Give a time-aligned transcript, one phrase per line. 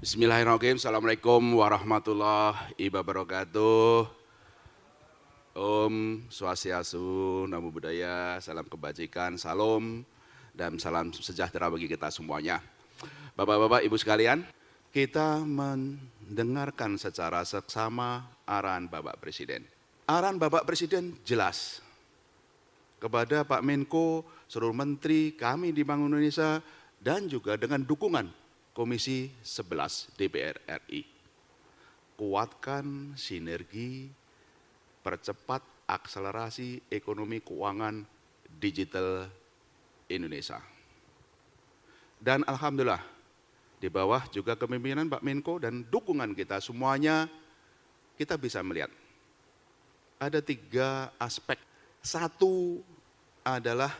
[0.00, 0.80] Bismillahirrahmanirrahim.
[0.80, 4.08] Assalamualaikum warahmatullahi wabarakatuh.
[5.52, 10.00] Om Swastiastu, Namo Buddhaya, salam kebajikan, salam
[10.56, 12.64] dan salam sejahtera bagi kita semuanya.
[13.36, 14.40] Bapak-bapak, Ibu sekalian,
[14.88, 19.68] kita mendengarkan secara seksama arahan Bapak Presiden.
[20.08, 21.84] Arahan Bapak Presiden jelas
[22.96, 26.64] kepada Pak Menko, seluruh menteri, kami di Bank Indonesia,
[27.04, 30.56] dan juga dengan dukungan Komisi 11 DPR
[30.86, 31.02] RI.
[32.14, 34.06] Kuatkan sinergi,
[35.02, 38.06] percepat akselerasi ekonomi keuangan
[38.60, 39.26] digital
[40.06, 40.62] Indonesia.
[42.20, 43.02] Dan Alhamdulillah,
[43.80, 47.26] di bawah juga kepemimpinan Pak Menko dan dukungan kita semuanya,
[48.20, 48.92] kita bisa melihat
[50.20, 51.56] ada tiga aspek.
[52.04, 52.84] Satu
[53.40, 53.90] adalah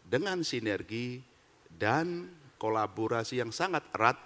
[0.00, 1.20] dengan sinergi
[1.68, 4.16] dan kolaborasi yang sangat erat,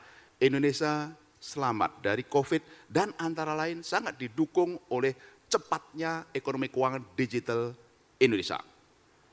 [0.40, 5.16] Indonesia selamat dari COVID dan antara lain sangat didukung oleh
[5.50, 7.74] cepatnya ekonomi keuangan digital
[8.20, 8.60] Indonesia.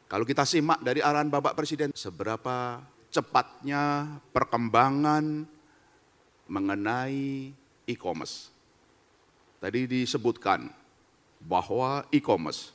[0.08, 2.80] Kalau kita simak dari arahan Bapak Presiden, seberapa
[3.12, 5.44] cepatnya perkembangan
[6.48, 7.52] mengenai
[7.84, 8.50] e-commerce.
[9.60, 10.72] Tadi disebutkan
[11.44, 12.72] bahwa e-commerce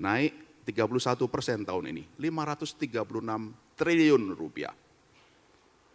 [0.00, 2.88] naik 31 persen tahun ini, 536
[3.76, 4.72] triliun rupiah.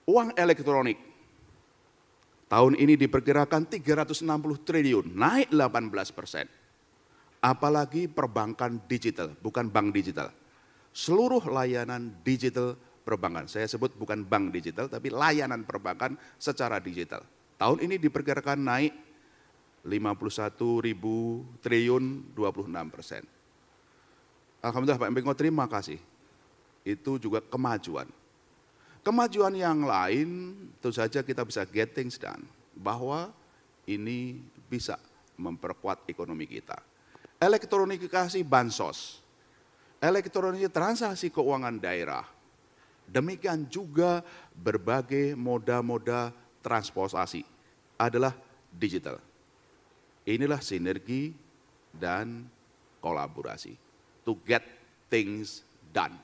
[0.07, 0.95] Uang elektronik
[2.47, 4.23] tahun ini diperkirakan 360
[4.63, 6.47] triliun, naik 18 persen.
[7.43, 10.31] Apalagi perbankan digital, bukan bank digital.
[10.95, 17.21] Seluruh layanan digital perbankan, saya sebut bukan bank digital, tapi layanan perbankan secara digital.
[17.59, 18.93] Tahun ini diperkirakan naik
[19.83, 23.23] 51 ribu triliun 26 persen.
[24.63, 25.99] Alhamdulillah Pak Menko terima kasih.
[26.87, 28.07] Itu juga kemajuan.
[29.07, 30.51] Kemajuan yang lain
[30.83, 32.43] tentu saja kita bisa get things done.
[32.75, 33.31] Bahwa
[33.87, 34.99] ini bisa
[35.39, 36.75] memperkuat ekonomi kita.
[37.39, 39.23] Elektronifikasi bansos,
[40.03, 42.27] elektronikasi transaksi keuangan daerah,
[43.07, 44.19] demikian juga
[44.51, 47.47] berbagai moda-moda transportasi
[47.95, 48.35] adalah
[48.75, 49.23] digital.
[50.27, 51.31] Inilah sinergi
[51.95, 52.43] dan
[52.99, 53.79] kolaborasi
[54.27, 54.67] to get
[55.07, 55.63] things
[55.95, 56.19] done.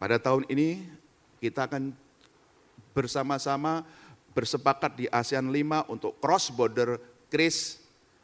[0.00, 0.80] Pada tahun ini
[1.36, 2.01] kita akan
[2.92, 3.84] bersama-sama
[4.32, 6.96] bersepakat di ASEAN 5 untuk cross border
[7.28, 7.82] KRIS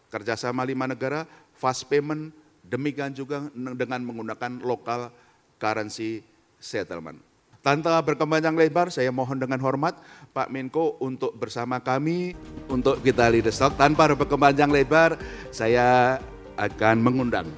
[0.09, 2.33] kerjasama lima negara, fast payment,
[2.65, 5.13] demikian juga dengan menggunakan local
[5.61, 6.25] currency
[6.57, 7.21] settlement.
[7.61, 9.99] Tanpa berkembang lebar, saya mohon dengan hormat
[10.33, 12.33] Pak Menko untuk bersama kami
[12.71, 13.77] untuk kita leadership.
[13.77, 15.21] Tanpa berkembang lebar,
[15.53, 16.17] saya
[16.57, 17.51] akan mengundang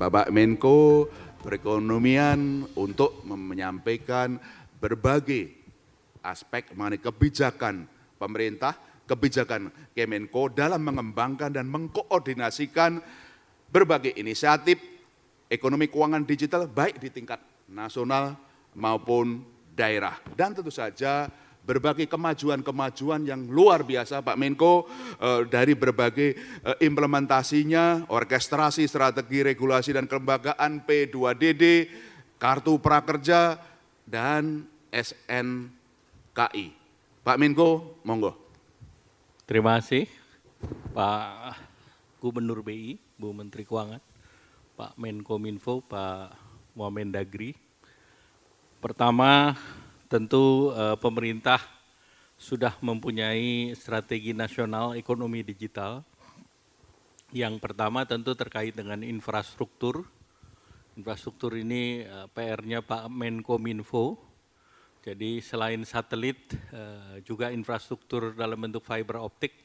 [0.00, 1.06] Bapak Menko
[1.44, 4.40] perekonomian untuk menyampaikan
[4.78, 5.57] berbagai
[6.22, 7.86] aspek mengenai kebijakan
[8.18, 8.74] pemerintah,
[9.08, 13.00] kebijakan Kemenko dalam mengembangkan dan mengkoordinasikan
[13.68, 14.80] berbagai inisiatif
[15.48, 18.36] ekonomi keuangan digital baik di tingkat nasional
[18.76, 19.42] maupun
[19.72, 20.16] daerah.
[20.36, 21.28] Dan tentu saja
[21.68, 24.88] berbagai kemajuan-kemajuan yang luar biasa Pak Menko
[25.20, 26.30] eh, dari berbagai
[26.64, 31.64] eh, implementasinya, orkestrasi, strategi, regulasi dan kelembagaan P2DD,
[32.40, 33.60] kartu prakerja,
[34.08, 35.77] dan SN
[36.38, 36.70] KI.
[37.26, 38.30] Pak Menko, monggo.
[39.42, 40.06] Terima kasih
[40.94, 41.58] Pak
[42.22, 43.98] Gubernur BI, Bu Menteri Keuangan,
[44.78, 46.30] Pak Menko Minfo, Pak
[46.78, 47.58] Muhammad Dagri.
[48.78, 49.58] Pertama,
[50.06, 51.58] tentu eh, pemerintah
[52.38, 56.06] sudah mempunyai strategi nasional ekonomi digital.
[57.34, 60.06] Yang pertama tentu terkait dengan infrastruktur.
[60.94, 64.27] Infrastruktur ini eh, PR-nya Pak Menko Minfo,
[65.08, 69.56] jadi selain satelit, eh, juga infrastruktur dalam bentuk fiber optik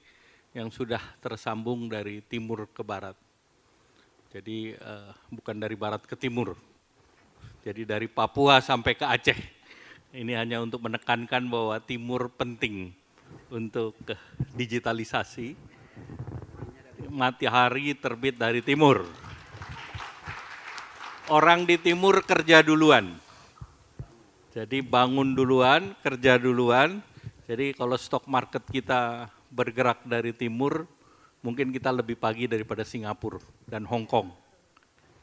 [0.56, 3.20] yang sudah tersambung dari timur ke barat.
[4.32, 6.56] Jadi eh, bukan dari barat ke timur.
[7.60, 9.40] Jadi dari Papua sampai ke Aceh.
[10.16, 12.96] Ini hanya untuk menekankan bahwa timur penting
[13.52, 14.00] untuk
[14.56, 15.60] digitalisasi.
[17.12, 19.04] Matahari terbit dari timur.
[21.28, 23.20] Orang di timur kerja duluan
[24.54, 27.02] jadi bangun duluan, kerja duluan.
[27.50, 30.86] Jadi kalau stok market kita bergerak dari timur,
[31.42, 34.30] mungkin kita lebih pagi daripada Singapura dan Hong Kong.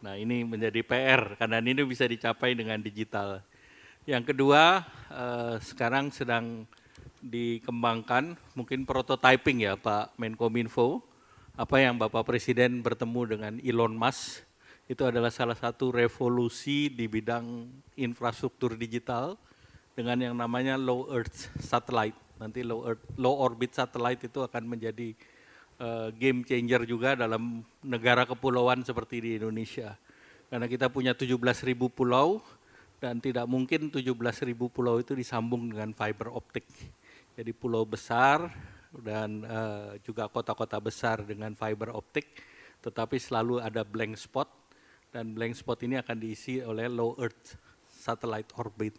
[0.03, 3.39] Nah ini menjadi PR karena ini bisa dicapai dengan digital.
[4.03, 4.83] Yang kedua,
[5.15, 6.67] eh, sekarang sedang
[7.23, 11.07] dikembangkan mungkin prototyping ya Pak Menkominfo,
[11.55, 14.50] apa yang Bapak Presiden bertemu dengan Elon Musk
[14.91, 19.39] itu adalah salah satu revolusi di bidang infrastruktur digital
[19.95, 22.19] dengan yang namanya low earth satellite.
[22.43, 25.15] Nanti low, earth, low orbit satellite itu akan menjadi
[25.79, 29.95] uh, game changer juga dalam negara kepulauan seperti di Indonesia.
[30.51, 31.39] Karena kita punya 17.000
[31.95, 32.43] pulau
[32.99, 34.11] dan tidak mungkin 17.000
[34.75, 36.67] pulau itu disambung dengan fiber optik.
[37.39, 38.51] Jadi pulau besar
[38.91, 42.27] dan uh, juga kota-kota besar dengan fiber optik,
[42.83, 44.60] tetapi selalu ada blank spot
[45.11, 48.95] dan blank spot ini akan diisi oleh low earth satellite orbit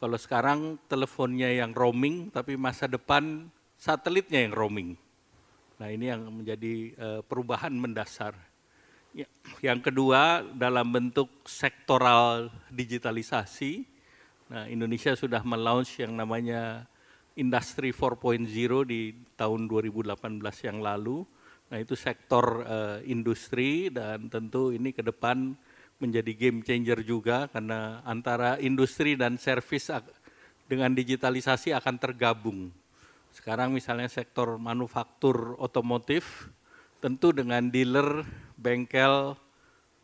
[0.00, 4.96] kalau sekarang teleponnya yang roaming, tapi masa depan satelitnya yang roaming.
[5.76, 8.32] Nah ini yang menjadi uh, perubahan mendasar.
[9.12, 9.28] Ya,
[9.60, 13.84] yang kedua dalam bentuk sektoral digitalisasi,
[14.48, 16.88] nah Indonesia sudah melaunch yang namanya
[17.36, 18.48] Industri 4.0
[18.88, 20.16] di tahun 2018
[20.64, 21.28] yang lalu.
[21.70, 25.54] Nah itu sektor uh, industri dan tentu ini ke depan
[26.02, 29.86] menjadi game changer juga karena antara industri dan servis
[30.66, 32.74] dengan digitalisasi akan tergabung.
[33.30, 36.50] Sekarang misalnya sektor manufaktur otomotif
[36.98, 38.26] tentu dengan dealer,
[38.58, 39.38] bengkel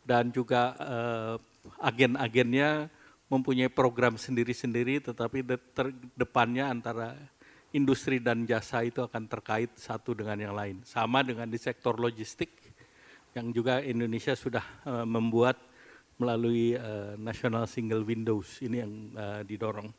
[0.07, 1.35] dan juga eh,
[1.83, 2.87] agen-agennya
[3.27, 5.59] mempunyai program sendiri-sendiri tetapi de
[6.15, 7.19] depannya antara
[7.75, 10.79] industri dan jasa itu akan terkait satu dengan yang lain.
[10.87, 12.53] Sama dengan di sektor logistik
[13.35, 15.59] yang juga Indonesia sudah uh, membuat
[16.17, 19.89] melalui uh, National Single Windows ini yang uh, didorong.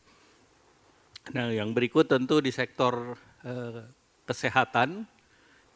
[1.29, 3.13] Nah, yang berikut tentu di sektor
[4.25, 5.05] kesehatan,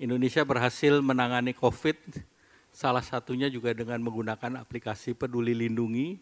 [0.01, 2.25] Indonesia berhasil menangani COVID,
[2.73, 6.17] salah satunya juga dengan menggunakan aplikasi Peduli Lindungi,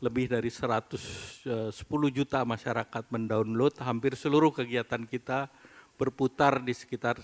[0.00, 1.44] lebih dari 110
[2.12, 5.52] juta masyarakat mendownload, hampir seluruh kegiatan kita
[6.00, 7.20] berputar di sekitar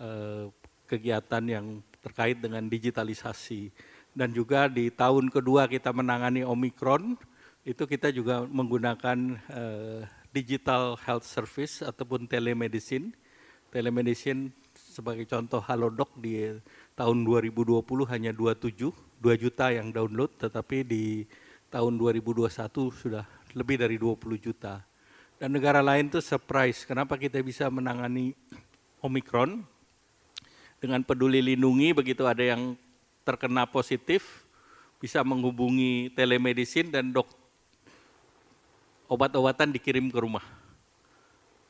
[0.00, 0.52] uh,
[0.84, 1.66] kegiatan yang
[2.04, 3.72] terkait dengan digitalisasi
[4.18, 7.14] dan juga di tahun kedua kita menangani Omikron,
[7.62, 10.02] itu kita juga menggunakan uh,
[10.34, 13.14] digital health service ataupun telemedicine.
[13.70, 16.50] Telemedicine sebagai contoh Halodoc di
[16.98, 17.78] tahun 2020
[18.10, 18.90] hanya 27,
[19.22, 21.22] 2 juta yang download, tetapi di
[21.68, 22.48] tahun 2021
[22.92, 24.80] sudah lebih dari 20 juta.
[25.38, 28.34] Dan negara lain tuh surprise, kenapa kita bisa menangani
[28.98, 29.62] Omikron
[30.82, 32.74] dengan peduli lindungi begitu ada yang
[33.22, 34.42] terkena positif
[34.98, 37.30] bisa menghubungi telemedicine dan dok
[39.06, 40.42] obat-obatan dikirim ke rumah.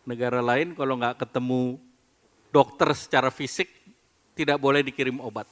[0.09, 1.77] Negara lain kalau nggak ketemu
[2.49, 3.69] dokter secara fisik
[4.33, 5.45] tidak boleh dikirim obat.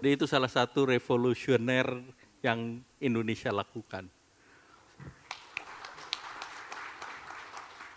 [0.00, 1.88] Jadi itu salah satu revolusioner
[2.40, 4.08] yang Indonesia lakukan.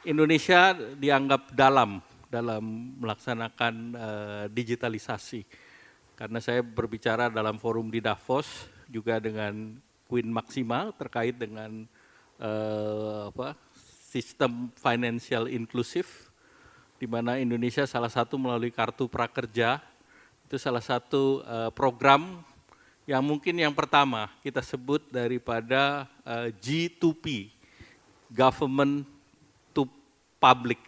[0.04, 2.64] Indonesia dianggap dalam dalam
[3.00, 5.46] melaksanakan uh, digitalisasi
[6.18, 9.78] karena saya berbicara dalam forum di Davos juga dengan
[10.10, 11.86] Queen Maxima terkait dengan
[12.42, 13.56] uh, apa,
[14.10, 16.34] sistem financial inklusif
[16.98, 19.82] di mana Indonesia salah satu melalui kartu prakerja
[20.46, 22.44] itu salah satu uh, program
[23.04, 27.52] yang mungkin yang pertama kita sebut daripada eh, G2P
[28.32, 29.06] government
[29.76, 29.88] to
[30.40, 30.80] public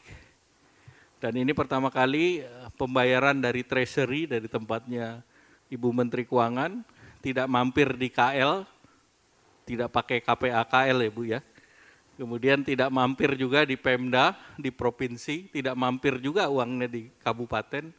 [1.19, 2.45] dan ini pertama kali
[2.75, 5.23] pembayaran dari treasury dari tempatnya
[5.71, 6.85] Ibu Menteri Keuangan
[7.25, 8.61] tidak mampir di KL,
[9.65, 11.41] tidak pakai KPA KL ya Bu ya.
[12.15, 17.89] Kemudian tidak mampir juga di Pemda, di provinsi, tidak mampir juga uangnya di kabupaten,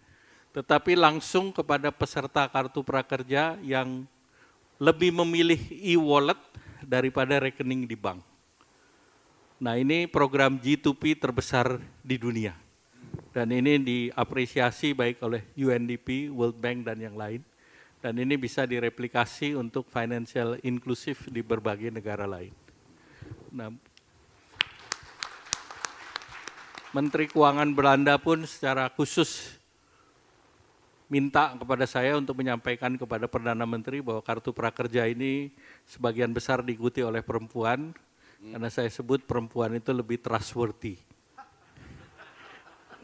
[0.56, 4.08] tetapi langsung kepada peserta kartu prakerja yang
[4.80, 6.40] lebih memilih e-wallet
[6.80, 8.25] daripada rekening di bank.
[9.60, 12.56] Nah ini program G2P terbesar di dunia.
[13.36, 17.44] Dan ini diapresiasi baik oleh UNDP, World Bank, dan yang lain.
[18.00, 22.56] Dan ini bisa direplikasi untuk financial inklusif di berbagai negara lain.
[23.52, 23.76] Nah,
[26.96, 29.60] Menteri Keuangan Belanda pun secara khusus
[31.06, 35.54] minta kepada saya untuk menyampaikan kepada Perdana Menteri bahwa kartu prakerja ini
[35.86, 37.94] sebagian besar diikuti oleh perempuan,
[38.42, 38.52] hmm.
[38.54, 40.98] karena saya sebut perempuan itu lebih trustworthy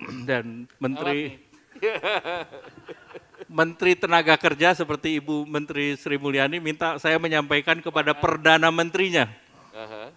[0.28, 1.38] dan Menteri
[3.50, 9.26] Menteri Tenaga Kerja seperti Ibu Menteri Sri Mulyani minta saya menyampaikan kepada Perdana Menterinya.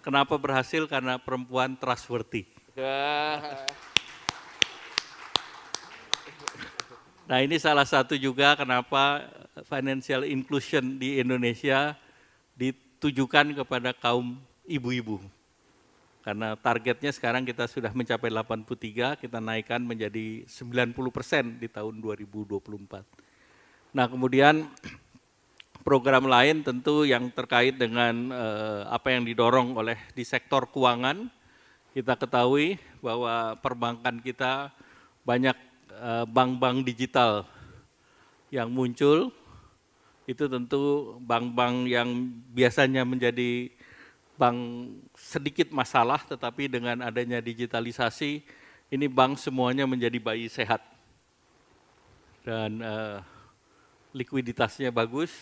[0.04, 0.86] Kenapa berhasil?
[0.86, 2.46] Karena perempuan trustworthy.
[7.26, 9.26] Nah ini salah satu juga kenapa
[9.66, 11.98] financial inclusion di Indonesia
[12.54, 15.18] ditujukan kepada kaum ibu-ibu.
[16.22, 23.02] Karena targetnya sekarang kita sudah mencapai 83, kita naikkan menjadi 90 persen di tahun 2024.
[23.94, 24.66] Nah kemudian
[25.86, 31.30] program lain tentu yang terkait dengan uh, apa yang didorong oleh di sektor keuangan,
[31.96, 34.68] Kita ketahui bahwa perbankan kita
[35.24, 35.75] banyak eh,
[36.28, 37.48] bank-bank digital
[38.52, 39.32] yang muncul,
[40.26, 42.08] itu tentu bank-bank yang
[42.50, 43.70] biasanya menjadi
[44.36, 44.58] bank
[45.16, 48.44] sedikit masalah, tetapi dengan adanya digitalisasi,
[48.92, 50.84] ini bank semuanya menjadi bayi sehat.
[52.44, 53.18] Dan uh,
[54.12, 55.32] likuiditasnya bagus,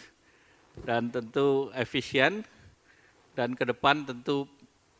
[0.86, 2.46] dan tentu efisien,
[3.34, 4.46] dan ke depan tentu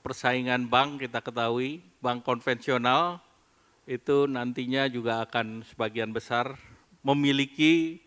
[0.05, 3.23] persaingan bank kita ketahui, bank konvensional
[3.85, 6.57] itu nantinya juga akan sebagian besar
[7.05, 8.01] memiliki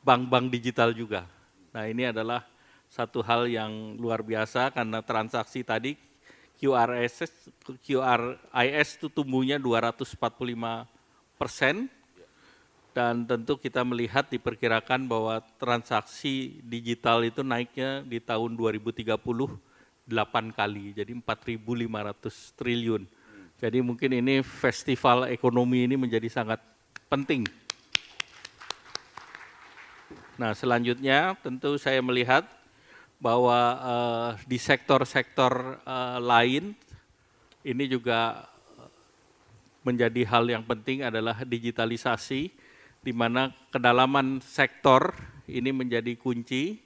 [0.00, 1.28] bank-bank digital juga.
[1.72, 2.48] Nah ini adalah
[2.88, 6.00] satu hal yang luar biasa karena transaksi tadi
[6.58, 7.28] QRIS,
[7.84, 10.16] QRIS itu tumbuhnya 245
[11.36, 11.86] persen
[12.96, 19.14] dan tentu kita melihat diperkirakan bahwa transaksi digital itu naiknya di tahun 2030
[20.08, 23.04] 8 kali, jadi 4.500 triliun.
[23.58, 26.62] Jadi mungkin ini festival ekonomi ini menjadi sangat
[27.10, 27.42] penting.
[30.38, 32.46] Nah selanjutnya tentu saya melihat
[33.18, 36.78] bahwa uh, di sektor-sektor uh, lain
[37.66, 38.46] ini juga
[39.82, 42.54] menjadi hal yang penting adalah digitalisasi
[43.02, 45.18] di mana kedalaman sektor
[45.50, 46.78] ini menjadi kunci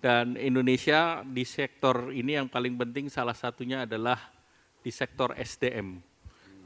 [0.00, 4.35] dan Indonesia di sektor ini yang paling penting salah satunya adalah
[4.86, 5.98] di sektor SDM.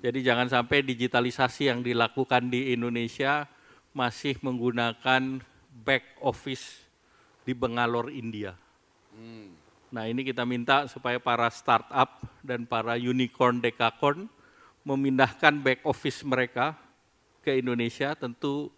[0.05, 3.49] Jadi jangan sampai digitalisasi yang dilakukan di Indonesia
[3.97, 5.41] masih menggunakan
[5.81, 6.85] back office
[7.49, 8.53] di Bengalor, India.
[9.17, 9.57] Hmm.
[9.89, 14.29] Nah ini kita minta supaya para startup dan para unicorn dekakorn
[14.85, 16.77] memindahkan back office mereka
[17.41, 18.13] ke Indonesia.
[18.13, 18.69] Tentu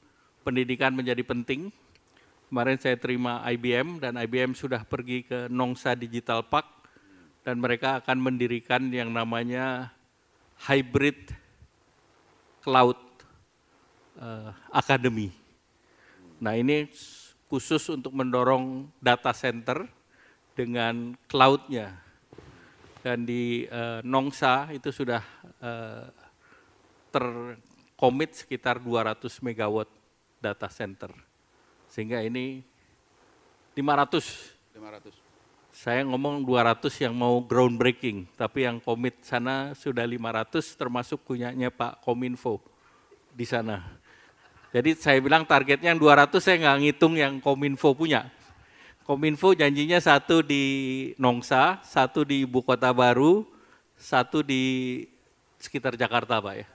[0.46, 1.74] pendidikan menjadi penting,
[2.52, 6.81] Kemarin saya terima IBM dan IBM sudah pergi ke Nongsa Digital Park
[7.42, 9.90] dan mereka akan mendirikan yang namanya
[10.62, 11.34] Hybrid
[12.62, 12.98] Cloud
[14.22, 15.34] uh, Academy.
[16.38, 16.86] Nah ini
[17.50, 19.86] khusus untuk mendorong data center
[20.54, 21.98] dengan cloudnya.
[23.02, 25.26] Dan di uh, Nongsa itu sudah
[25.58, 26.06] uh,
[27.10, 29.90] terkomit sekitar 200 megawatt
[30.38, 31.10] data center.
[31.90, 32.62] Sehingga ini
[33.74, 34.78] 500.
[34.78, 35.31] 500.
[35.72, 42.04] Saya ngomong 200 yang mau groundbreaking, tapi yang komit sana sudah 500 termasuk punyanya Pak
[42.04, 42.60] Kominfo
[43.32, 43.80] di sana.
[44.68, 48.28] Jadi saya bilang targetnya yang 200 saya nggak ngitung yang Kominfo punya.
[49.08, 50.64] Kominfo janjinya satu di
[51.16, 53.48] Nongsa, satu di Ibu Kota Baru,
[53.96, 55.02] satu di
[55.56, 56.68] sekitar Jakarta Pak ya,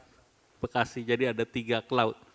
[0.58, 1.06] Bekasi.
[1.06, 2.27] Jadi ada tiga cloud.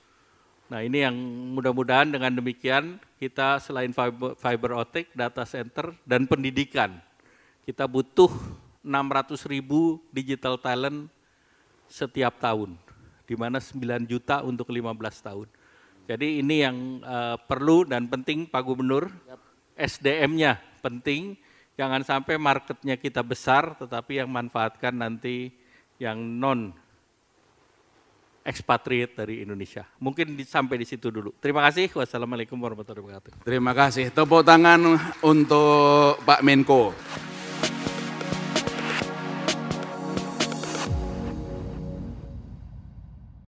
[0.72, 1.12] Nah ini yang
[1.52, 6.96] mudah-mudahan dengan demikian kita selain fiber, fiber optic, data center, dan pendidikan,
[7.68, 8.32] kita butuh
[8.80, 11.12] 600 ribu digital talent
[11.92, 12.80] setiap tahun,
[13.28, 15.48] di mana 9 juta untuk 15 tahun.
[16.08, 19.12] Jadi ini yang uh, perlu dan penting Pak Gubernur,
[19.76, 21.36] SDM-nya penting,
[21.76, 25.52] jangan sampai marketnya kita besar, tetapi yang manfaatkan nanti
[26.00, 26.72] yang non
[28.42, 29.86] ekspatriat dari Indonesia.
[29.98, 31.32] Mungkin sampai di situ dulu.
[31.38, 31.88] Terima kasih.
[31.90, 33.32] Wassalamualaikum warahmatullahi wabarakatuh.
[33.46, 34.10] Terima kasih.
[34.10, 36.92] Tepuk tangan untuk Pak Menko.